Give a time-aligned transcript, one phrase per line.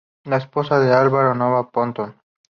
[0.25, 2.15] Es la esposa de Álvaro Noboa Pontón.